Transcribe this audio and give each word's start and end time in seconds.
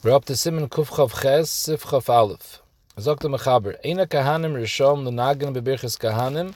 We're 0.00 0.12
up 0.12 0.26
to 0.26 0.36
Simon 0.36 0.68
Kufchav 0.68 1.22
Ches, 1.22 1.50
Sifchav 1.50 2.08
Aleph. 2.08 2.62
Sagt 2.96 3.22
der 3.22 3.28
Mechaber, 3.30 3.84
Eina 3.84 4.06
Kahanim 4.06 4.54
Rishom 4.54 5.02
Lenagen 5.02 5.52
Bebirches 5.52 5.98
Kahanim, 5.98 6.54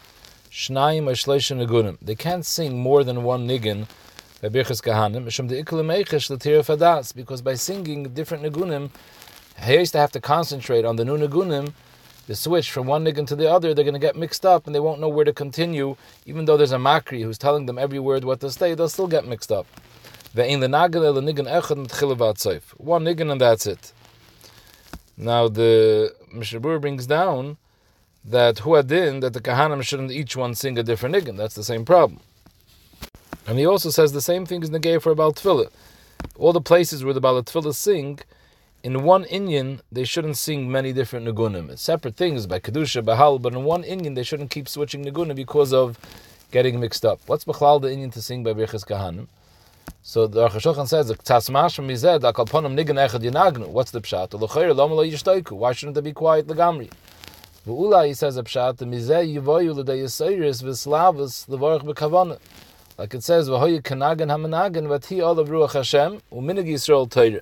Shnayim 0.48 1.10
Ashleisha 1.10 1.56
Negunim. 1.56 1.98
They 2.00 2.14
can't 2.14 2.46
sing 2.46 2.78
more 2.78 3.02
than 3.02 3.24
one 3.24 3.48
nigun 3.48 3.88
Bebirches 4.40 4.80
Kahanim, 4.80 5.24
Mishum 5.24 5.48
de 5.48 5.58
Ikle 5.58 5.82
Meichesh 5.82 6.30
L'tir 6.30 6.60
Fadas, 6.60 7.12
because 7.12 7.42
by 7.42 7.54
singing 7.54 8.04
different 8.14 8.44
Negunim, 8.44 8.92
he 9.58 9.74
used 9.74 9.90
to 9.90 9.98
have 9.98 10.12
to 10.12 10.20
concentrate 10.20 10.84
on 10.84 10.94
the 10.94 11.04
new 11.04 11.18
Negunim, 11.18 11.72
the 12.28 12.36
switch 12.36 12.70
from 12.70 12.86
one 12.86 13.04
nigun 13.04 13.26
to 13.26 13.34
the 13.34 13.50
other, 13.50 13.74
they're 13.74 13.84
going 13.84 13.94
to 13.94 13.98
get 13.98 14.14
mixed 14.14 14.46
up 14.46 14.66
and 14.66 14.74
they 14.74 14.78
won't 14.78 15.00
know 15.00 15.08
where 15.08 15.24
to 15.24 15.32
continue, 15.32 15.96
even 16.26 16.44
though 16.44 16.56
there's 16.56 16.70
a 16.70 16.76
Makri 16.76 17.24
who's 17.24 17.38
telling 17.38 17.66
them 17.66 17.76
every 17.76 17.98
word 17.98 18.22
what 18.22 18.38
to 18.38 18.52
say, 18.52 18.74
they'll 18.74 18.88
still 18.88 19.08
get 19.08 19.26
mixed 19.26 19.50
up. 19.50 19.66
Ve'in 20.34 20.60
lenagel 20.60 21.04
el 21.04 21.14
nigun 21.14 21.46
echad 21.46 21.76
mitchila 21.86 22.16
v'atzoif. 22.16 22.62
One 22.78 23.04
nigun 23.04 23.30
and 23.30 23.40
that's 23.40 23.66
it. 23.66 23.92
Now 25.16 25.48
the 25.48 26.14
Mishnah 26.32 26.60
Berurah 26.60 26.80
brings 26.80 27.06
down 27.06 27.58
that 28.24 28.56
huadin 28.56 29.20
that 29.20 29.34
the 29.34 29.40
kahanim 29.40 29.82
shouldn't 29.82 30.10
each 30.10 30.36
one 30.36 30.54
sing 30.54 30.78
a 30.78 30.82
different 30.82 31.14
nigun. 31.14 31.36
That's 31.36 31.54
the 31.54 31.64
same 31.64 31.84
problem. 31.84 32.20
And 33.46 33.58
he 33.58 33.66
also 33.66 33.90
says 33.90 34.12
the 34.12 34.22
same 34.22 34.46
thing 34.46 34.62
is 34.62 34.70
negay 34.70 35.02
for 35.02 35.14
Baal 35.14 35.32
Tefillah. 35.32 35.70
All 36.38 36.52
the 36.52 36.60
places 36.60 37.04
where 37.04 37.12
the 37.12 37.20
Baal 37.20 37.42
Tefillah 37.42 37.74
sing, 37.74 38.20
in 38.82 39.02
one 39.02 39.24
Inyan, 39.24 39.80
they 39.90 40.04
shouldn't 40.04 40.36
sing 40.36 40.70
many 40.70 40.92
different 40.92 41.26
Nagunim. 41.26 41.70
It's 41.70 41.82
separate 41.82 42.16
things 42.16 42.46
by 42.46 42.58
Kedusha, 42.58 43.04
Bahal, 43.04 43.40
but 43.40 43.52
in 43.52 43.64
one 43.64 43.82
Inyan, 43.82 44.14
they 44.14 44.22
shouldn't 44.22 44.50
keep 44.50 44.68
switching 44.68 45.04
Nagunim 45.04 45.36
because 45.36 45.72
of 45.72 45.98
getting 46.50 46.80
mixed 46.80 47.04
up. 47.04 47.20
What's 47.26 47.44
Bechlal 47.44 47.80
the 47.80 47.88
Inyan 47.88 48.12
to 48.12 48.22
sing 48.22 48.42
by 48.42 48.52
Birchas 48.52 48.84
Kahanim? 48.86 49.28
So 50.04 50.26
the 50.26 50.48
Aruch 50.48 50.88
says, 50.88 51.12
"Tzasmash 51.12 51.76
from 51.76 51.86
Mized, 51.86 52.22
Akalponim 52.22 52.74
nigan 52.74 52.96
echad 52.96 53.22
yinagnu." 53.22 53.68
What's 53.68 53.92
the 53.92 54.00
pshat? 54.00 54.34
L'chayr 54.34 54.74
lama 54.74 54.94
lo 54.94 55.06
yishtayku. 55.06 55.52
Why 55.52 55.70
shouldn't 55.70 55.94
they 55.94 56.00
be 56.00 56.12
quiet 56.12 56.48
legamri? 56.48 56.90
V'ula 57.64 58.08
he 58.08 58.12
says 58.12 58.36
a 58.36 58.42
pshat, 58.42 58.78
the 58.78 58.84
Mizeh 58.84 59.36
yivoyu 59.36 59.72
l'day 59.76 60.00
yisayris 60.00 60.60
v'slavus 60.64 61.48
l'vorach 61.48 61.84
b'kavana. 61.84 62.40
Like 62.98 63.14
it 63.14 63.22
says, 63.22 63.48
"V'hoyu 63.48 63.80
kanagan 63.80 64.26
hamanagan 64.26 64.88
v'ti 64.88 65.22
olav 65.22 65.48
ruach 65.48 65.74
Hashem 65.74 66.20
u'minig 66.32 66.66
Yisrael 66.66 67.08
Torah." 67.08 67.40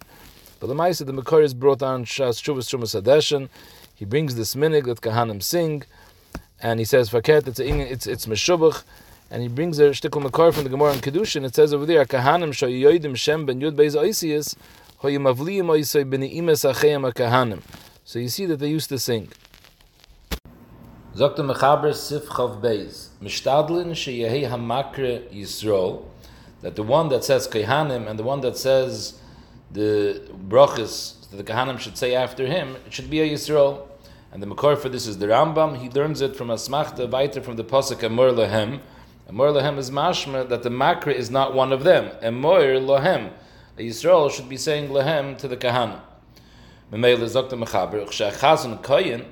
But 0.61 0.67
the 0.67 0.74
Ma'aseh, 0.74 1.06
the 1.06 1.12
Makor 1.12 1.42
is 1.42 1.55
brought 1.55 1.83
on 1.83 2.05
Shas 2.05 2.42
Shuvas 2.42 2.69
Shumas 2.69 3.00
Hadeshin. 3.00 3.48
He 3.95 4.05
brings 4.05 4.34
this 4.34 4.55
minig 4.55 4.84
that 4.84 5.00
Kahanim 5.00 5.42
sing, 5.42 5.84
and 6.61 6.78
he 6.78 6.84
says, 6.84 7.08
"Faket, 7.08 7.48
it's 7.48 7.58
it's 7.58 8.06
it's 8.06 8.27
meshubach." 8.27 8.83
And 9.31 9.42
he 9.42 9.48
brings 9.48 9.78
a 9.78 9.91
shtickle 9.91 10.23
makar 10.23 10.53
from 10.53 10.64
the 10.64 10.70
Gemara 10.70 10.92
in 10.92 10.98
Kedushin. 10.98 11.45
It 11.45 11.55
says 11.55 11.73
over 11.73 11.86
there, 11.86 12.05
Kahanim 12.05 12.50
shoyoidim 12.50 13.17
shem 13.17 13.47
ben 13.47 13.61
yud 13.61 13.77
beis 13.77 13.95
oisius 13.95 14.56
hoyimavliyim 15.03 15.67
oisoi 15.67 16.05
b'ni'imes 16.05 16.69
achayim 16.69 17.12
kahanim. 17.12 17.62
So 18.05 18.19
you 18.19 18.28
see 18.28 18.47
that 18.47 18.56
they 18.56 18.69
used 18.69 18.89
to 18.89 18.98
sing. 18.98 19.28
Zokta 21.14 21.39
mechaber 21.39 21.95
sif 21.95 22.25
chav 22.25 22.61
beis 22.61 23.11
mishtadlin 23.23 23.92
sheyehi 23.92 24.51
hamakre 24.51 25.33
yisrael 25.33 26.05
that 26.62 26.75
the 26.75 26.83
one 26.83 27.08
that 27.08 27.25
says 27.25 27.47
kahanim 27.47 28.08
and 28.08 28.19
the 28.19 28.25
one 28.25 28.41
that 28.41 28.56
says 28.58 29.20
the 29.70 30.20
brachas 30.48 31.31
that 31.31 31.36
the 31.36 31.45
kahanim 31.45 31.78
should 31.78 31.97
say 31.97 32.14
after 32.14 32.47
him 32.47 32.77
it 32.86 32.92
should 32.92 33.08
be 33.08 33.20
a 33.20 33.28
yisrael. 33.28 33.86
And 34.33 34.41
the 34.41 34.47
makor 34.47 34.78
for 34.78 34.89
this 34.89 35.08
is 35.08 35.19
the 35.19 35.27
Rambam. 35.27 35.78
He 35.78 35.89
learns 35.89 36.20
it 36.20 36.36
from 36.36 36.51
a 36.51 36.55
smachta 36.55 37.11
weiter 37.11 37.41
from 37.41 37.56
the 37.56 37.64
pasuk 37.64 38.05
Amor 38.05 38.31
Lehem, 38.31 38.81
Emor 39.31 39.53
Lohem 39.55 39.78
is 39.78 39.92
mashma 39.92 40.48
that 40.48 40.64
the 40.64 40.70
makra 40.70 41.14
is 41.14 41.31
not 41.31 41.55
one 41.55 41.73
of 41.73 41.84
them. 41.84 42.11
Emor 42.20 42.84
Lohem. 42.84 43.31
A 43.78 43.81
Yisrael 43.81 44.28
should 44.28 44.48
be 44.48 44.56
saying 44.56 44.91
Lohem 44.91 45.39
to 45.39 45.47
the 45.47 45.56
Kahana. 45.56 46.00
Memele 46.91 47.19
Zokta 47.19 47.51
Mechaber, 47.51 48.08
Chazan 48.08 48.83
Koyin, 48.83 49.25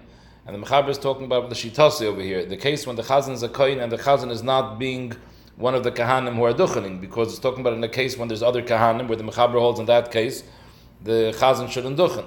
and 0.46 0.54
the 0.54 0.64
Mechaber 0.64 0.90
is 0.90 0.98
talking 0.98 1.24
about 1.24 1.48
the 1.48 1.56
Shitasi 1.56 2.02
over 2.02 2.22
here. 2.22 2.46
The 2.46 2.56
case 2.56 2.86
when 2.86 2.94
the 2.94 3.02
Chazan 3.02 3.32
is 3.32 3.42
a 3.42 3.48
Koyin 3.48 3.82
and 3.82 3.90
the 3.90 3.98
Chazan 3.98 4.30
is 4.30 4.44
not 4.44 4.78
being 4.78 5.14
one 5.56 5.74
of 5.74 5.82
the 5.82 5.90
Kahanim 5.90 6.36
who 6.36 6.44
are 6.44 6.54
duchening, 6.54 7.00
because 7.00 7.30
it's 7.30 7.40
talking 7.40 7.62
about 7.62 7.72
in 7.72 7.80
the 7.80 7.88
case 7.88 8.16
when 8.16 8.28
there's 8.28 8.44
other 8.44 8.62
Kahanim, 8.62 9.08
where 9.08 9.16
the 9.16 9.24
Mechaber 9.24 9.58
holds 9.58 9.80
in 9.80 9.86
that 9.86 10.12
case, 10.12 10.44
the 11.02 11.34
Chazan 11.36 11.68
shouldn't 11.68 11.98
duchen. 11.98 12.24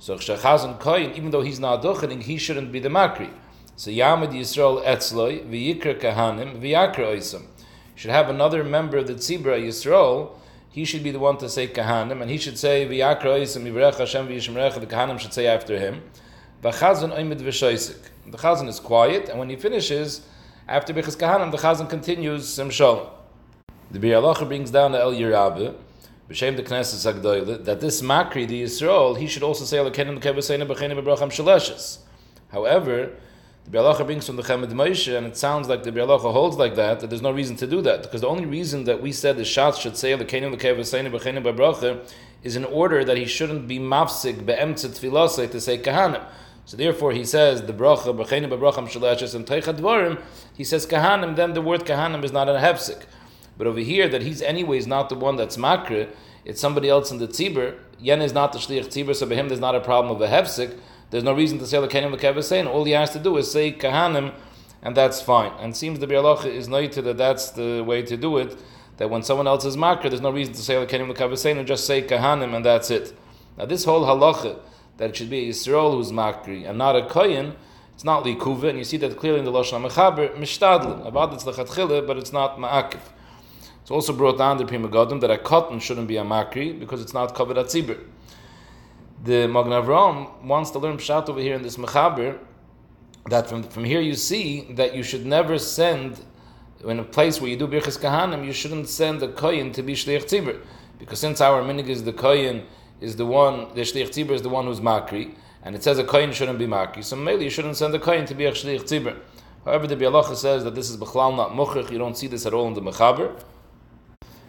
So 0.00 0.16
Chazan 0.16 0.80
Koyin, 0.80 1.16
even 1.16 1.30
though 1.30 1.42
he's 1.42 1.60
not 1.60 1.84
duchening, 1.84 2.20
he 2.20 2.36
shouldn't 2.36 2.72
be 2.72 2.80
the 2.80 2.88
Makri. 2.88 3.30
So 3.74 3.90
Yamid 3.90 4.32
Yisrael 4.32 4.84
Etzloi, 4.84 5.48
V'yikra 5.48 5.98
Kahanim, 5.98 6.60
V'yakra 6.60 7.16
Oisam. 7.16 7.46
should 7.94 8.10
have 8.10 8.28
another 8.28 8.62
member 8.62 8.98
of 8.98 9.06
the 9.06 9.14
Tzibra 9.14 9.58
Yisrael, 9.58 10.32
he 10.70 10.84
should 10.84 11.02
be 11.02 11.10
the 11.10 11.18
one 11.18 11.38
to 11.38 11.48
say 11.48 11.66
Kahanim, 11.66 12.20
and 12.20 12.30
he 12.30 12.36
should 12.36 12.58
say 12.58 12.86
V'yakra 12.86 13.24
Oisam, 13.24 13.64
Yivrech 13.64 13.96
Hashem 13.96 14.28
V'yishmrecha, 14.28 14.78
the 14.78 14.86
Kahanim 14.86 15.18
should 15.18 15.32
say 15.32 15.46
after 15.46 15.78
him. 15.78 16.02
V'chazan 16.62 17.16
Oimid 17.16 17.40
V'shoisik. 17.40 17.96
The 18.26 18.36
Chazan 18.36 18.68
is 18.68 18.78
quiet, 18.78 19.30
and 19.30 19.38
when 19.38 19.48
he 19.48 19.56
finishes, 19.56 20.20
after 20.68 20.92
Bechaz 20.92 21.16
Kahanim, 21.16 21.50
the 21.50 21.56
Chazan 21.56 21.88
continues 21.88 22.46
Simshol. 22.46 23.08
The 23.90 23.98
Biur 23.98 24.22
Halacha 24.22 24.46
brings 24.46 24.70
down 24.70 24.92
the 24.92 24.98
Elya 24.98 25.32
Rabbah, 25.32 25.72
B'Shem 26.28 26.56
the 26.56 26.62
Knesset 26.62 27.14
Sagdoyle, 27.14 27.64
that 27.64 27.80
this 27.80 28.02
Makri, 28.02 28.46
the 28.46 28.62
Yisrael, 28.62 29.18
he 29.18 29.26
should 29.26 29.42
also 29.42 29.64
say 29.64 29.78
Alekenim 29.78 30.20
Kevaseina 30.20 30.66
B'chenim 30.66 31.02
B'bracham 31.02 31.32
Shaleshes. 31.32 31.98
However, 32.50 33.12
the 33.64 33.70
Biur 33.70 33.94
Halacha 33.94 34.04
brings 34.04 34.26
from 34.26 34.36
the 34.36 34.42
Chemed 34.42 34.72
Moshe, 34.72 35.16
and 35.16 35.26
it 35.26 35.36
sounds 35.36 35.68
like 35.68 35.82
the 35.82 35.92
Biur 35.92 36.06
Halacha 36.06 36.32
holds 36.32 36.56
like 36.56 36.74
that, 36.74 37.00
that 37.00 37.10
there's 37.10 37.22
no 37.22 37.30
reason 37.30 37.56
to 37.56 37.66
do 37.66 37.80
that. 37.82 38.02
Because 38.02 38.20
the 38.20 38.28
only 38.28 38.46
reason 38.46 38.84
that 38.84 39.00
we 39.00 39.12
said 39.12 39.36
the 39.36 39.42
Shatz 39.42 39.80
should 39.80 39.96
say 39.96 40.14
the 40.16 40.24
Kenim 40.24 40.54
Lekevaseni 40.56 41.10
B'Chenim 41.10 41.44
B'Bracha 41.44 42.04
is 42.42 42.56
in 42.56 42.64
order 42.64 43.04
that 43.04 43.16
he 43.16 43.24
shouldn't 43.24 43.68
be 43.68 43.78
mafsik 43.78 44.44
be'emtzit 44.44 44.90
tfilasei 44.90 45.50
to 45.50 45.60
say 45.60 45.78
kahanim. 45.78 46.24
So 46.64 46.76
therefore 46.76 47.12
he 47.12 47.24
says 47.24 47.62
the 47.62 47.72
bracha 47.72 48.16
b'chenim 48.16 48.50
b'bracham 48.50 48.88
shalachas 48.88 49.34
and 49.34 49.46
teichad 49.46 49.78
dvarim. 49.78 50.20
He 50.56 50.64
says 50.64 50.86
kahanim. 50.86 51.36
Then 51.36 51.54
the 51.54 51.62
word 51.62 51.84
kahanim 51.84 52.24
is 52.24 52.32
not 52.32 52.48
a 52.48 52.52
hefsik. 52.54 53.04
But 53.56 53.66
over 53.66 53.80
here 53.80 54.08
that 54.08 54.22
he's 54.22 54.42
anyways 54.42 54.86
not 54.86 55.08
the 55.08 55.14
one 55.14 55.36
that's 55.36 55.56
makre. 55.56 56.08
It's 56.44 56.60
somebody 56.60 56.88
else 56.88 57.10
in 57.10 57.18
the 57.18 57.28
tzibur. 57.28 57.78
Yen 58.00 58.20
is 58.20 58.32
not 58.32 58.52
the 58.52 58.58
shliach 58.58 58.86
tzibur, 58.86 59.14
so 59.14 59.26
by 59.26 59.36
him 59.36 59.48
there's 59.48 59.60
not 59.60 59.76
a 59.76 59.80
problem 59.80 60.14
of 60.14 60.20
a 60.20 60.26
hefsik. 60.26 60.76
There's 61.12 61.24
no 61.24 61.34
reason 61.34 61.58
to 61.58 61.66
say 61.66 61.76
Lekenim 61.76 62.16
Lekevasein. 62.16 62.66
All 62.66 62.84
he 62.84 62.92
has 62.92 63.10
to 63.10 63.18
do 63.18 63.36
is 63.36 63.50
say 63.50 63.70
Kahanim, 63.70 64.32
and 64.80 64.96
that's 64.96 65.20
fine. 65.20 65.52
And 65.60 65.76
seems 65.76 65.98
the 65.98 66.06
Biur 66.06 66.22
Halacha 66.22 66.46
is 66.46 66.68
noted 66.68 67.04
that 67.04 67.18
that's 67.18 67.50
the 67.50 67.82
way 67.82 68.00
to 68.00 68.16
do 68.16 68.38
it, 68.38 68.58
that 68.96 69.10
when 69.10 69.22
someone 69.22 69.46
else 69.46 69.66
is 69.66 69.76
Makar, 69.76 70.08
there's 70.08 70.22
no 70.22 70.30
reason 70.30 70.54
to 70.54 70.62
say 70.62 70.72
Lekenim 70.72 71.14
Lekevasein, 71.14 71.58
and 71.58 71.68
just 71.68 71.86
say 71.86 72.00
Kahanim, 72.00 72.54
and 72.54 72.64
that's 72.64 72.90
it. 72.90 73.12
Now 73.58 73.66
this 73.66 73.84
whole 73.84 74.06
halacha, 74.06 74.58
that 74.96 75.10
it 75.10 75.16
should 75.16 75.28
be 75.28 75.50
Yisrael 75.50 75.92
who's 75.92 76.12
Makri, 76.12 76.66
and 76.66 76.78
not 76.78 76.96
a 76.96 77.02
Koyin, 77.02 77.56
it's 77.92 78.04
not 78.04 78.24
Likuva, 78.24 78.70
and 78.70 78.78
you 78.78 78.84
see 78.84 78.96
that 78.96 79.14
clearly 79.18 79.40
in 79.40 79.44
the 79.44 79.52
Lashon 79.52 79.86
HaMechaber, 79.86 80.34
Mishtadlin, 80.38 81.06
about 81.06 81.34
it's 81.34 81.44
Lechatchila, 81.44 82.06
but 82.06 82.16
it's 82.16 82.32
not 82.32 82.56
Ma'akif. 82.56 83.02
It's 83.82 83.90
also 83.90 84.14
brought 84.14 84.38
down 84.38 84.56
the 84.56 84.64
Prima 84.64 84.88
Godim 84.88 85.20
that 85.20 85.30
a 85.30 85.36
cotton 85.36 85.78
shouldn't 85.78 86.08
be 86.08 86.16
a 86.16 86.24
Makri, 86.24 86.80
because 86.80 87.02
it's 87.02 87.12
not 87.12 87.34
covered 87.34 87.58
at 87.58 87.70
the 89.24 89.46
Magen 89.46 89.70
Avram 89.70 90.42
wants 90.42 90.70
to 90.70 90.80
learn 90.80 90.96
pshat 90.96 91.28
over 91.28 91.40
here 91.40 91.54
in 91.54 91.62
this 91.62 91.76
mechaber 91.76 92.38
that 93.30 93.48
from, 93.48 93.62
from 93.62 93.84
here 93.84 94.00
you 94.00 94.14
see 94.14 94.72
that 94.72 94.96
you 94.96 95.04
should 95.04 95.24
never 95.24 95.58
send 95.58 96.20
in 96.84 96.98
a 96.98 97.04
place 97.04 97.40
where 97.40 97.48
you 97.48 97.56
do 97.56 97.68
birchas 97.68 97.98
kahanim 97.98 98.44
you 98.44 98.52
shouldn't 98.52 98.88
send 98.88 99.22
a 99.22 99.28
koyin 99.28 99.72
to 99.72 99.82
be 99.82 99.94
shliach 99.94 100.24
tzibur 100.24 100.60
because 100.98 101.20
since 101.20 101.40
our 101.40 101.62
minig 101.62 101.86
is 101.86 102.02
the 102.02 102.12
koyin 102.12 102.64
is 103.00 103.14
the 103.14 103.24
one 103.24 103.72
the 103.74 103.82
shliach 103.82 104.08
tzibur 104.08 104.32
is 104.32 104.42
the 104.42 104.48
one 104.48 104.64
who's 104.64 104.80
makri 104.80 105.32
and 105.62 105.76
it 105.76 105.84
says 105.84 106.00
a 106.00 106.04
koyin 106.04 106.32
shouldn't 106.32 106.58
be 106.58 106.66
makri 106.66 107.04
so 107.04 107.14
maybe 107.14 107.44
you 107.44 107.50
shouldn't 107.50 107.76
send 107.76 107.94
a 107.94 108.00
koyin 108.00 108.26
to 108.26 108.34
be 108.34 108.46
a 108.46 108.50
shliach 108.50 108.82
tzibur 108.82 109.16
however 109.64 109.86
the 109.86 109.94
Biur 109.94 110.10
Halacha 110.10 110.34
says 110.34 110.64
that 110.64 110.74
this 110.74 110.90
is 110.90 110.96
b'chlal 110.96 111.36
not 111.36 111.50
muchach 111.50 111.92
you 111.92 111.98
don't 111.98 112.18
see 112.18 112.26
this 112.26 112.44
at 112.44 112.52
all 112.52 112.66
in 112.66 112.74
the 112.74 112.82
mechaber. 112.82 113.40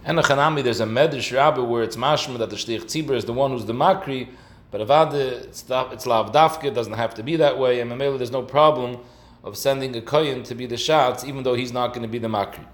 And 0.06 0.17
the 0.17 0.22
Chanami, 0.22 0.62
there's 0.62 0.81
a 0.81 0.85
Medrash 0.85 1.33
Rabbi 1.33 1.62
where 1.62 1.81
it's 1.81 1.95
mashma 1.95 2.38
that 2.39 2.50
the 2.50 2.57
Shliach 2.57 2.83
Tzibur 2.83 3.16
is 3.16 3.23
the 3.23 3.31
one 3.31 3.51
who's 3.51 3.63
the 3.63 3.73
Makri, 3.73 4.28
but 4.73 4.81
Avada, 4.81 5.13
it's, 5.13 5.63
it's 5.69 6.65
it 6.65 6.74
doesn't 6.74 6.94
have 6.94 7.13
to 7.13 7.21
be 7.21 7.36
that 7.36 7.59
way, 7.59 7.80
and 7.80 7.92
Mamela, 7.92 8.18
there's 8.18 8.31
no 8.31 8.42
problem 8.42 8.97
of 9.44 9.56
sending 9.56 9.95
a 9.95 10.01
Koyin 10.01 10.44
to 10.45 10.56
be 10.56 10.65
the 10.65 10.77
Shatz, 10.77 11.24
even 11.24 11.44
though 11.44 11.53
he's 11.53 11.71
not 11.71 11.89
going 11.89 12.01
to 12.01 12.07
be 12.07 12.18
the 12.18 12.27
Makri. 12.27 12.65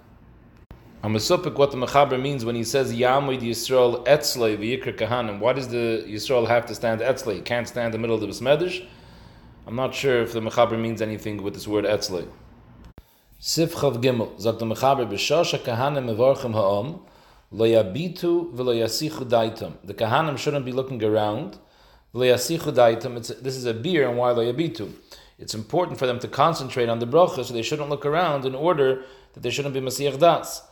I'm 1.04 1.14
asupik 1.14 1.56
what 1.56 1.72
the 1.72 1.78
Mechaber 1.78 2.18
means 2.22 2.46
when 2.46 2.56
he 2.56 2.64
says 2.64 2.94
Yamoid 2.94 3.42
Yisrael 3.42 4.06
Etzlei 4.06 4.58
v'yikra 4.58 4.98
Kahanim. 4.98 5.40
Why 5.40 5.52
does 5.52 5.68
the 5.68 6.06
Yisrael 6.08 6.48
have 6.48 6.66
to 6.68 6.76
stand 6.76 7.02
Etzlei? 7.02 7.36
He 7.36 7.42
can't 7.42 7.68
stand 7.68 7.88
in 7.88 7.92
the 7.92 7.98
middle 7.98 8.16
of 8.16 8.22
the 8.22 8.28
Besmedish? 8.28 8.88
I'm 9.68 9.76
not 9.76 9.94
sure 9.94 10.22
if 10.22 10.32
the 10.32 10.40
Mechaber 10.40 10.80
means 10.80 11.02
anything 11.02 11.44
with 11.44 11.54
this 11.54 11.68
word 11.68 11.84
Etzlei. 11.84 12.30
Sif 13.40 13.76
Chav 13.76 14.02
Gimel, 14.02 14.40
sagt 14.40 14.60
the 14.60 14.66
Mechaber, 14.66 15.06
B'shosh 15.06 15.60
HaKahanim 15.60 16.16
mevorchem 16.16 16.54
ha'om, 16.54 17.02
lo 17.52 17.66
yabitu 17.66 18.54
v'lo 18.54 18.74
yasichu 18.74 19.28
daitum. 19.28 19.74
The 19.84 19.94
Kahanim 19.94 20.38
shouldn't 20.38 20.64
be 20.64 20.72
looking 20.72 21.04
around, 21.04 21.58
this 22.14 22.50
is 22.50 23.66
a 23.66 23.74
beer 23.74 24.08
and 24.08 24.18
why 24.18 24.34
yabitu. 24.34 24.94
It's 25.38 25.54
important 25.54 26.00
for 26.00 26.08
them 26.08 26.20
to 26.20 26.28
concentrate 26.28 26.90
on 26.90 27.00
the 27.00 27.08
bracha, 27.08 27.46
so 27.46 27.54
they 27.54 27.62
shouldn't 27.62 27.90
look 27.90 28.06
around 28.06 28.46
in 28.46 28.56
order 28.56 29.04
that 29.34 29.44
they 29.44 29.50
shouldn't 29.50 29.74
be 29.74 29.80
masiach 29.80 30.20
das. 30.20 30.64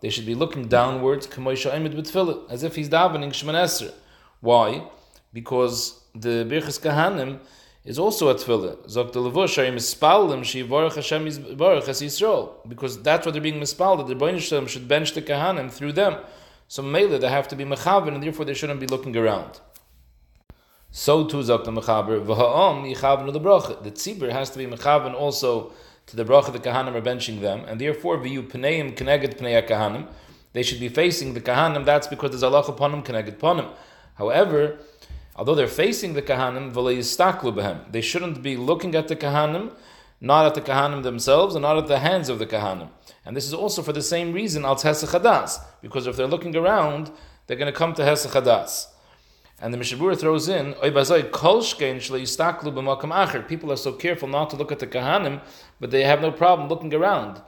they 0.00 0.10
should 0.10 0.26
be 0.26 0.34
looking 0.34 0.66
downwards, 0.66 1.26
as 1.26 2.62
if 2.62 2.74
he's 2.74 2.88
davening 2.88 3.30
Shemanesra. 3.30 3.92
Why? 4.40 4.88
Because 5.32 6.00
the 6.14 6.44
Birchas 6.44 6.80
Kahanim 6.80 7.38
is 7.84 7.98
also 7.98 8.28
a 8.28 8.34
tefillah. 8.34 8.76
Zok 8.88 9.12
she 10.44 10.62
because 12.68 13.02
that's 13.02 13.26
what 13.26 13.32
they're 13.32 13.42
being 13.42 13.60
mispal 13.60 13.96
that 13.96 14.06
the 14.06 14.14
Rebbeinu 14.14 14.68
should 14.68 14.88
bench 14.88 15.12
the 15.12 15.22
kahanim 15.22 15.70
through 15.70 15.92
them. 15.92 16.16
So 16.70 16.84
mele 16.84 17.18
they 17.18 17.28
have 17.28 17.48
to 17.48 17.56
be 17.56 17.64
mechaven 17.64 18.14
and 18.14 18.22
therefore 18.22 18.44
they 18.44 18.54
shouldn't 18.54 18.78
be 18.78 18.86
looking 18.86 19.16
around. 19.16 19.58
So 20.92 21.24
too 21.24 21.38
zok 21.38 21.64
the 21.64 21.72
mechaber 21.72 22.24
v'ha'om 22.24 22.94
yichaven 22.94 23.32
the 23.32 23.40
bracha. 23.40 23.82
The 23.82 23.90
tzibur 23.90 24.30
has 24.30 24.50
to 24.50 24.58
be 24.58 24.66
mechaven 24.66 25.12
also 25.12 25.72
to 26.06 26.14
the 26.14 26.24
bracha 26.24 26.52
the 26.52 26.60
kahanim 26.60 26.94
are 26.94 27.02
benching 27.02 27.40
them 27.40 27.64
and 27.66 27.80
therefore 27.80 28.18
v'yu 28.18 28.48
pneim 28.48 28.96
connected 28.96 29.36
pnei 29.36 29.68
kahanim 29.68 30.06
they 30.52 30.62
should 30.62 30.78
be 30.78 30.88
facing 30.88 31.34
the 31.34 31.40
kahanim. 31.40 31.84
That's 31.84 32.06
because 32.06 32.30
there's 32.30 32.44
Allah 32.44 32.60
upon 32.60 32.92
them 32.92 33.16
upon 33.26 33.56
them. 33.56 33.70
However 34.14 34.78
although 35.34 35.56
they're 35.56 35.66
facing 35.66 36.14
the 36.14 36.22
kahanim, 36.22 36.72
v'le 36.72 36.96
yistaklu 36.98 37.52
behem. 37.52 37.90
They 37.90 38.00
shouldn't 38.00 38.42
be 38.44 38.56
looking 38.56 38.94
at 38.94 39.08
the 39.08 39.16
kahanim, 39.16 39.72
not 40.20 40.46
at 40.46 40.54
the 40.54 40.60
kahanim 40.60 41.02
themselves, 41.02 41.54
and 41.54 41.62
not 41.62 41.78
at 41.78 41.86
the 41.86 41.98
hands 41.98 42.28
of 42.28 42.38
the 42.38 42.46
kahanim. 42.46 42.90
And 43.24 43.36
this 43.36 43.46
is 43.46 43.54
also 43.54 43.82
for 43.82 43.92
the 43.92 44.02
same 44.02 44.32
reason 44.32 44.64
al 44.64 44.76
hadas, 44.76 45.58
because 45.80 46.06
if 46.06 46.16
they're 46.16 46.26
looking 46.26 46.54
around, 46.56 47.10
they're 47.46 47.56
going 47.56 47.72
to 47.72 47.78
come 47.78 47.94
to 47.94 48.02
hadas. 48.02 48.86
And 49.62 49.74
the 49.74 49.78
Mishnah 49.78 49.98
Berurah 49.98 50.18
throws 50.18 50.48
in, 50.48 50.72
People 53.48 53.72
are 53.72 53.76
so 53.76 53.92
careful 53.92 54.28
not 54.28 54.50
to 54.50 54.56
look 54.56 54.72
at 54.72 54.78
the 54.78 54.86
kahanim, 54.86 55.42
but 55.78 55.90
they 55.90 56.04
have 56.04 56.22
no 56.22 56.32
problem 56.32 56.68
looking 56.68 56.94
around. 56.94 57.42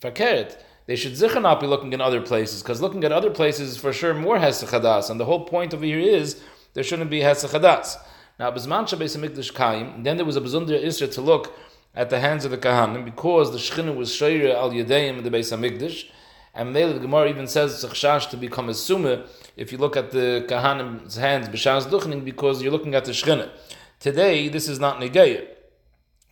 Fakeret, 0.00 0.60
they 0.86 0.94
should 0.94 1.12
zicha 1.12 1.42
not 1.42 1.60
be 1.60 1.66
looking 1.66 1.92
in 1.92 2.00
other 2.00 2.20
places, 2.20 2.62
because 2.62 2.80
looking 2.80 3.02
at 3.02 3.10
other 3.10 3.30
places 3.30 3.70
is 3.70 3.76
for 3.76 3.92
sure 3.92 4.14
more 4.14 4.38
hadas. 4.38 5.10
And 5.10 5.18
the 5.18 5.24
whole 5.24 5.44
point 5.44 5.74
over 5.74 5.84
here 5.84 5.98
is 5.98 6.40
there 6.74 6.84
shouldn't 6.84 7.10
be 7.10 7.20
Hesachadas. 7.20 7.96
Now, 8.38 8.50
Bisman 8.50 8.84
Shabes 8.84 9.16
Mikdash 9.16 9.54
Kaim, 9.54 10.02
then 10.02 10.18
there 10.18 10.26
was 10.26 10.36
a 10.36 10.42
Bazundra 10.42 10.78
Isra 10.84 11.10
to 11.14 11.22
look 11.22 11.58
at 11.96 12.10
the 12.10 12.20
hands 12.20 12.44
of 12.44 12.50
the 12.50 12.58
Kahanim 12.58 13.04
because 13.04 13.50
the 13.50 13.58
Shechina 13.58 13.96
was 13.96 14.10
Shayra 14.10 14.54
al 14.54 14.70
Yadeim 14.70 15.18
in 15.18 15.24
the 15.24 15.30
Beis 15.30 15.50
HaMikdash. 15.56 16.10
And 16.54 16.74
the 16.74 16.98
Gemara 16.98 17.28
even 17.28 17.46
says 17.46 17.84
Tzachshash 17.84 18.30
to 18.30 18.36
become 18.36 18.68
a 18.68 18.72
Sumah 18.72 19.26
if 19.56 19.72
you 19.72 19.78
look 19.78 19.96
at 19.96 20.10
the 20.10 20.46
Kahanim's 20.48 21.16
hands, 21.16 21.48
B'Shaz 21.48 22.24
because 22.24 22.62
you're 22.62 22.72
looking 22.72 22.94
at 22.94 23.06
the 23.06 23.12
Shechina. 23.12 23.50
Today, 23.98 24.48
this 24.48 24.68
is 24.68 24.78
not 24.78 25.00
Negeya. 25.00 25.46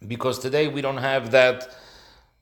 Because 0.07 0.39
today 0.39 0.69
we 0.69 0.83
don't 0.83 0.99
have 0.99 1.31
that 1.31 1.75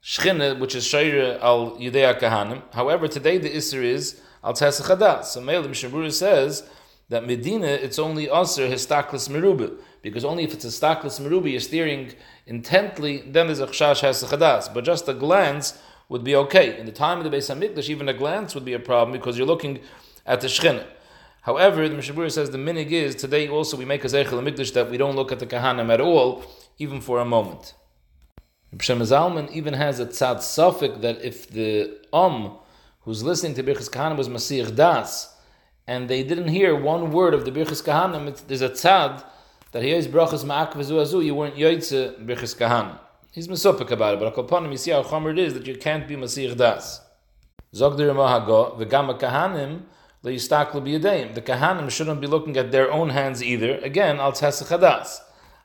Shechina, 0.02 0.58
which 0.58 0.74
is 0.74 0.84
Shayra 0.84 1.40
al 1.40 1.76
Yudea 1.76 2.18
Kahanim. 2.18 2.62
However, 2.72 3.06
today 3.06 3.38
the 3.38 3.50
Isra 3.50 3.82
is 3.84 4.20
al 4.42 4.54
Tzesachadas. 4.54 5.24
So 5.26 5.40
Melim 5.40 5.70
Shabura 5.70 6.12
says, 6.12 6.68
that 7.08 7.26
Medina, 7.26 7.66
it's 7.66 7.98
only 7.98 8.24
Aser 8.24 8.68
Histaklis 8.68 9.28
Meruba, 9.28 9.76
because 10.02 10.24
only 10.24 10.44
if 10.44 10.54
it's 10.54 10.64
a 10.64 10.68
Histaklis 10.68 11.20
Meruba, 11.20 11.50
you're 11.50 11.60
steering 11.60 12.12
intently, 12.46 13.22
then 13.26 13.46
there's 13.46 13.60
a 13.60 13.66
Chash 13.66 14.02
Hasachadas. 14.02 14.72
But 14.72 14.84
just 14.84 15.08
a 15.08 15.14
glance 15.14 15.78
would 16.08 16.24
be 16.24 16.34
okay. 16.36 16.78
In 16.78 16.86
the 16.86 16.92
time 16.92 17.18
of 17.18 17.24
the 17.24 17.36
Beis 17.36 17.54
HaMikdash, 17.54 17.88
even 17.88 18.08
a 18.08 18.14
glance 18.14 18.54
would 18.54 18.64
be 18.64 18.72
a 18.72 18.78
problem 18.78 19.12
because 19.12 19.36
you're 19.36 19.46
looking 19.46 19.80
at 20.26 20.40
the 20.40 20.46
Shechina. 20.46 20.86
However, 21.42 21.88
the 21.88 21.96
Mishnah 21.96 22.14
Berurah 22.14 22.30
says 22.30 22.50
the 22.50 22.58
minig 22.58 22.92
is 22.92 23.16
today 23.16 23.48
also 23.48 23.76
we 23.76 23.84
make 23.84 24.04
a 24.04 24.06
Zeichel 24.06 24.40
Mikdash 24.42 24.72
that 24.74 24.90
we 24.90 24.96
don't 24.96 25.16
look 25.16 25.32
at 25.32 25.40
the 25.40 25.46
Kahanim 25.46 25.92
at 25.92 26.00
all, 26.00 26.44
even 26.78 27.00
for 27.00 27.18
a 27.18 27.24
moment. 27.24 27.74
Shem 28.80 29.00
Zalman 29.00 29.50
even 29.50 29.74
has 29.74 30.00
a 30.00 30.06
tzad 30.06 30.40
suffix 30.40 30.98
that 31.00 31.22
if 31.22 31.48
the 31.50 31.98
Om 32.12 32.56
who's 33.00 33.22
listening 33.22 33.54
to 33.54 33.62
Birchas 33.62 33.90
Kahanim 33.90 34.16
was 34.16 34.28
Masir 34.28 34.74
Das, 34.74 35.31
and 35.86 36.08
they 36.08 36.22
didn't 36.22 36.48
hear 36.48 36.74
one 36.74 37.10
word 37.10 37.34
of 37.34 37.44
the 37.44 37.50
Birchas 37.50 37.82
Kahanim, 37.82 38.46
there's 38.46 38.62
a 38.62 38.70
tzad 38.70 39.24
that 39.72 39.82
he 39.82 39.90
is 39.90 40.06
brachas 40.06 40.44
ma'ak 40.44 40.72
azu, 40.72 41.24
you 41.24 41.34
weren't 41.34 41.56
yoytze 41.56 42.14
Birchas 42.24 42.56
Kahanim. 42.56 42.98
He's 43.32 43.48
mesopik 43.48 43.90
about 43.90 44.14
it, 44.14 44.20
but 44.20 44.38
upon 44.38 44.64
him 44.66 44.72
you 44.72 44.78
see 44.78 44.90
how 44.90 45.02
chomer 45.02 45.32
it 45.32 45.38
is 45.38 45.54
that 45.54 45.66
you 45.66 45.76
can't 45.76 46.06
be 46.06 46.16
Masir 46.16 46.54
Das. 46.56 47.00
Zog 47.74 47.96
the 47.96 48.04
Ramahago, 48.04 48.78
the 48.78 48.84
Gama 48.84 49.14
Kahanim, 49.14 49.82
the 50.22 50.30
Kahanim 50.30 51.90
shouldn't 51.90 52.20
be 52.20 52.26
looking 52.26 52.56
at 52.56 52.70
their 52.70 52.92
own 52.92 53.08
hands 53.08 53.42
either. 53.42 53.78
Again, 53.78 54.20
al 54.20 54.32
Tzesachadas. 54.32 55.18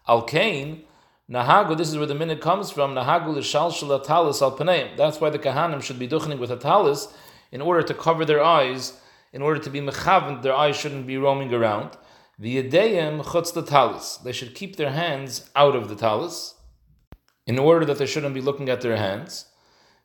Al 0.08 0.24
Kain, 0.24 0.84
Nahagu, 1.30 1.78
this 1.78 1.90
is 1.90 1.98
where 1.98 2.08
the 2.08 2.16
minute 2.16 2.40
comes 2.40 2.72
from, 2.72 2.96
Nahagu 2.96 3.36
l'shalshal 3.36 4.04
atalis 4.04 4.42
al 4.42 4.58
paneim. 4.58 4.96
That's 4.96 5.20
why 5.20 5.30
the 5.30 5.38
Kahanim 5.38 5.84
should 5.84 6.00
be 6.00 6.08
duchening 6.08 6.40
with 6.40 6.50
a 6.50 6.56
talis 6.56 7.14
in 7.52 7.62
order 7.62 7.84
to 7.84 7.94
cover 7.94 8.24
their 8.24 8.42
eyes 8.42 8.94
in 9.34 9.42
order 9.42 9.60
to 9.60 9.70
be 9.70 9.82
mechavent, 9.82 10.42
their 10.42 10.54
eyes 10.54 10.78
shouldn't 10.78 11.08
be 11.08 11.18
roaming 11.18 11.54
around. 11.54 11.98
The 12.40 12.64
yedeyim 12.64 13.24
chutz 13.24 13.54
the 13.54 13.64
talis. 13.64 14.18
They 14.18 14.32
should 14.32 14.56
keep 14.56 14.76
their 14.76 14.92
hands 14.92 15.50
out 15.56 15.76
of 15.76 15.90
the 15.90 15.96
talis, 15.96 16.56
in 17.46 17.58
order 17.58 17.86
that 17.86 17.98
they 17.98 18.06
shouldn't 18.06 18.34
be 18.34 18.42
looking 18.42 18.70
at 18.70 18.82
their 18.82 18.98
hands. 18.98 19.46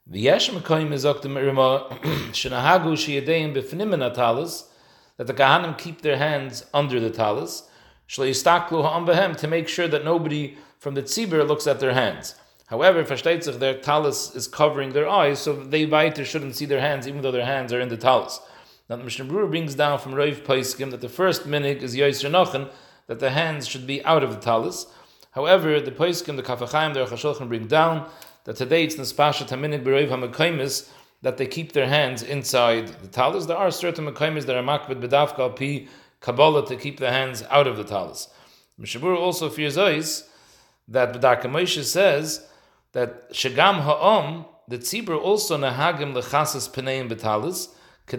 The 0.07 0.21
yesh 0.21 0.51
mekayim 0.51 0.89
izok 0.89 1.23
the 1.23 1.29
mirima 1.29 1.89
shenahagu 2.33 2.95
sheyedeyim 2.95 3.55
b'fnimin 3.55 4.15
talis, 4.15 4.69
that 5.17 5.27
the 5.27 5.35
kahanim 5.35 5.77
keep 5.77 6.03
their 6.03 6.17
hands 6.17 6.65
under 6.73 6.99
the 6.99 7.11
talis, 7.11 7.69
shleistaklu 8.09 8.83
ha'am 8.83 9.37
to 9.37 9.47
make 9.47 9.69
sure 9.69 9.89
that 9.89 10.05
nobody 10.05 10.57
from 10.79 10.95
the 10.95 11.03
tzibur 11.03 11.47
looks 11.47 11.67
at 11.67 11.81
their 11.81 11.95
hands. 11.95 12.35
However, 12.67 13.05
versteht 13.05 13.59
their 13.59 13.75
talis 13.75 14.35
is 14.35 14.49
covering 14.49 14.93
their 14.93 15.09
eyes, 15.09 15.41
so 15.41 15.55
they 15.55 15.85
weiter 15.85 16.25
shouldn't 16.25 16.57
see 16.57 16.65
their 16.65 16.81
hands, 16.81 17.07
even 17.07 17.21
though 17.21 17.31
their 17.31 17.45
hands 17.45 17.73
are 17.73 17.81
in 17.81 17.89
the 17.91 17.97
talis. 17.97 18.41
Now 18.93 18.99
the 18.99 19.05
Mishnah 19.05 19.25
Berurah 19.25 19.49
brings 19.49 19.75
down 19.75 19.99
from 20.00 20.15
Rav 20.15 20.44
Paiskim 20.44 20.91
that 20.91 21.00
the 21.00 21.09
first 21.09 21.49
minig 21.49 21.81
is 21.81 21.97
Yosher 21.97 22.29
Nochen, 22.29 22.69
that 23.06 23.21
the 23.21 23.31
hands 23.31 23.67
should 23.67 23.87
be 23.87 24.05
out 24.05 24.23
of 24.23 24.35
the 24.35 24.39
talis. 24.39 24.85
However, 25.31 25.81
the 25.81 25.91
Paiskim, 25.91 26.37
the 26.37 26.43
Kaf 26.43 26.61
HaChaim, 26.61 26.93
the 26.93 27.00
Aruch 27.00 27.09
HaShulchan 27.09 27.49
bring 27.49 27.67
down 27.67 28.06
that 28.44 28.56
today 28.56 28.85
it's 28.85 28.97
Nispasha 28.97 29.49
Taminig 29.49 29.83
Berev 29.83 30.11
HaMekaimis 30.11 30.91
that 31.23 31.39
they 31.39 31.47
keep 31.47 31.73
their 31.73 31.89
hands 31.89 32.23
inside 32.23 32.89
the 32.89 33.09
talis. 33.09 33.47
There 33.47 33.56
are 33.56 33.71
certain 33.71 34.05
Mekaimis 34.05 34.44
that 34.44 34.56
are 34.56 34.62
makbid 34.62 35.00
bedavka 35.00 35.56
pi 35.56 35.89
Kabbalah 36.21 36.67
to 36.67 36.77
keep 36.77 36.99
the 36.99 37.11
hands 37.11 37.43
out 37.49 37.67
of 37.67 37.79
the 37.79 37.85
talis. 37.85 38.29
Mishnah 38.77 39.00
Berurah 39.00 39.21
also 39.21 39.49
fears 39.49 39.79
eyes 39.79 40.29
that 40.87 41.15
B'darka 41.15 41.44
Moshe 41.44 41.83
says 41.83 42.47
that 42.93 43.33
Shagam 43.33 43.81
Ha'om, 43.85 44.44
the 44.69 44.77
Tzibur 44.77 45.19
also 45.19 45.56
nahagim 45.56 46.12
lechasas 46.12 46.71
peneim 46.71 47.09
betalis, 47.11 47.69
we 48.07 48.17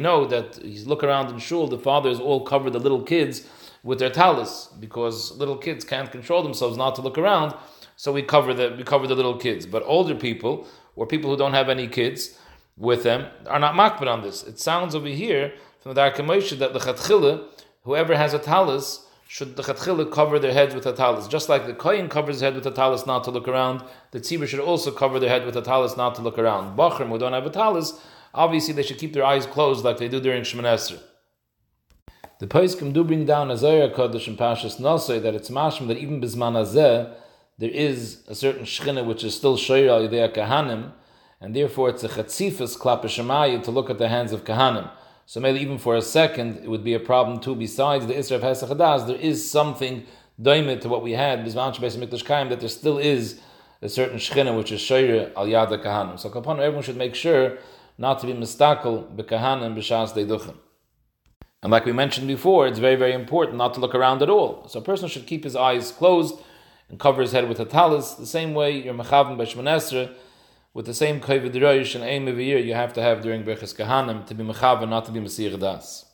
know 0.00 0.26
that 0.26 0.64
you 0.64 0.84
look 0.84 1.04
around 1.04 1.30
in 1.30 1.38
shul, 1.38 1.68
the 1.68 1.78
fathers 1.78 2.20
all 2.20 2.44
cover 2.44 2.70
the 2.70 2.80
little 2.80 3.02
kids 3.02 3.48
with 3.82 3.98
their 3.98 4.10
talis 4.10 4.68
because 4.80 5.32
little 5.38 5.56
kids 5.56 5.84
can't 5.84 6.10
control 6.10 6.42
themselves 6.42 6.76
not 6.76 6.94
to 6.96 7.02
look 7.02 7.16
around. 7.16 7.54
So 7.96 8.12
we 8.12 8.22
cover 8.22 8.52
the 8.52 8.74
we 8.76 8.84
cover 8.84 9.06
the 9.06 9.14
little 9.14 9.38
kids. 9.38 9.64
But 9.64 9.82
older 9.86 10.14
people 10.14 10.66
or 10.96 11.06
people 11.06 11.30
who 11.30 11.36
don't 11.36 11.54
have 11.54 11.68
any 11.68 11.86
kids 11.86 12.36
with 12.76 13.04
them 13.04 13.26
are 13.46 13.58
not 13.58 13.74
makbid 13.74 14.06
on 14.06 14.22
this. 14.22 14.42
It 14.42 14.58
sounds 14.58 14.94
over 14.94 15.08
here 15.08 15.54
from 15.80 15.94
the 15.94 16.00
Dark 16.00 16.16
that 16.16 16.72
the 16.72 16.78
chatchila, 16.78 17.46
whoever 17.84 18.16
has 18.16 18.34
a 18.34 18.38
talis, 18.38 19.05
should 19.28 19.56
the 19.56 19.62
chatchila 19.62 20.10
cover 20.10 20.38
their 20.38 20.52
heads 20.52 20.74
with 20.74 20.86
a 20.86 20.92
talis. 20.92 21.26
Just 21.26 21.48
like 21.48 21.66
the 21.66 21.74
kohen 21.74 22.08
covers 22.08 22.36
his 22.36 22.42
head 22.42 22.54
with 22.54 22.66
a 22.66 22.70
talis 22.70 23.06
not 23.06 23.24
to 23.24 23.30
look 23.30 23.48
around, 23.48 23.82
the 24.12 24.20
tzibur 24.20 24.46
should 24.46 24.60
also 24.60 24.90
cover 24.90 25.18
their 25.18 25.28
head 25.28 25.44
with 25.44 25.56
a 25.56 25.62
talis 25.62 25.96
not 25.96 26.14
to 26.14 26.22
look 26.22 26.38
around. 26.38 26.76
Bachrim 26.76 27.08
who 27.08 27.18
don't 27.18 27.32
have 27.32 27.46
a 27.46 27.50
talis, 27.50 28.00
obviously 28.32 28.72
they 28.72 28.82
should 28.82 28.98
keep 28.98 29.12
their 29.12 29.24
eyes 29.24 29.46
closed 29.46 29.84
like 29.84 29.98
they 29.98 30.08
do 30.08 30.20
during 30.20 30.42
Shemoneh 30.42 31.00
The 32.38 32.46
Paiskim 32.46 32.92
do 32.92 33.02
bring 33.02 33.26
down 33.26 33.50
a 33.50 33.56
Zohar 33.56 33.88
Kodesh 33.88 34.28
and 34.28 34.38
Pashas 34.38 34.80
Nosei 34.80 35.20
that 35.20 35.34
it's 35.34 35.50
mashim 35.50 35.88
that 35.88 35.98
even 35.98 36.20
bisman 36.20 36.54
azeh 36.54 37.12
there 37.58 37.70
is 37.70 38.22
a 38.28 38.34
certain 38.34 38.64
shchina 38.64 39.04
which 39.04 39.24
is 39.24 39.34
still 39.34 39.56
shoyer 39.56 39.88
al 39.88 40.06
yidei 40.06 40.32
kahanim, 40.32 40.92
and 41.40 41.56
therefore 41.56 41.88
it's 41.88 42.04
a 42.04 42.08
chatzifas 42.08 42.78
klap 42.78 43.62
to 43.64 43.70
look 43.70 43.88
at 43.88 43.98
the 43.98 44.08
hands 44.08 44.32
of 44.32 44.44
kahanim. 44.44 44.90
So 45.28 45.40
maybe 45.40 45.58
even 45.58 45.78
for 45.78 45.96
a 45.96 46.02
second, 46.02 46.58
it 46.62 46.68
would 46.68 46.84
be 46.84 46.94
a 46.94 47.00
problem 47.00 47.40
too. 47.40 47.56
Besides 47.56 48.06
the 48.06 48.14
Isra 48.14 48.36
of 48.36 48.42
Hesach 48.42 49.06
there 49.08 49.16
is 49.16 49.48
something 49.50 50.06
doimit 50.40 50.82
to 50.82 50.88
what 50.88 51.02
we 51.02 51.12
had, 51.12 51.44
that 51.44 52.56
there 52.60 52.68
still 52.68 52.98
is 52.98 53.40
a 53.82 53.88
certain 53.88 54.18
shechina 54.18 54.56
which 54.56 54.70
is 54.70 54.80
shayre 54.80 55.32
al 55.34 55.48
yada 55.48 55.78
kahanim. 55.78 56.18
So 56.18 56.30
Kapan, 56.30 56.60
everyone 56.60 56.84
should 56.84 56.96
make 56.96 57.16
sure 57.16 57.58
not 57.98 58.20
to 58.20 58.26
be 58.26 58.34
mistakel 58.34 59.10
bekahanim 59.16 59.74
b'shas 59.76 60.12
deiduchim. 60.12 60.54
And 61.60 61.72
like 61.72 61.86
we 61.86 61.92
mentioned 61.92 62.28
before, 62.28 62.68
it's 62.68 62.78
very, 62.78 62.94
very 62.94 63.12
important 63.12 63.58
not 63.58 63.74
to 63.74 63.80
look 63.80 63.96
around 63.96 64.22
at 64.22 64.30
all. 64.30 64.68
So 64.68 64.78
a 64.78 64.82
person 64.82 65.08
should 65.08 65.26
keep 65.26 65.42
his 65.42 65.56
eyes 65.56 65.90
closed 65.90 66.38
and 66.88 67.00
cover 67.00 67.22
his 67.22 67.32
head 67.32 67.48
with 67.48 67.58
a 67.58 67.64
talis. 67.64 68.14
The 68.14 68.26
same 68.26 68.54
way 68.54 68.80
you're 68.80 68.94
mechavim 68.94 69.36
by 69.36 69.44
Shmonesra, 69.44 70.14
with 70.76 70.84
the 70.84 70.92
same 70.92 71.22
kovid 71.22 71.54
roish 71.54 71.94
and 71.94 72.04
aim 72.04 72.28
of 72.28 72.36
a 72.36 72.42
year 72.42 72.58
you 72.58 72.74
have 72.74 72.92
to 72.92 73.00
have 73.00 73.22
during 73.22 73.42
Berchas 73.42 73.74
Kahanim 73.74 74.26
to 74.26 74.34
be 74.34 74.44
mechavan, 74.44 74.90
not 74.90 75.06
to 75.06 75.10
be 75.10 75.20
Masir 75.20 75.58
Das. 75.58 76.05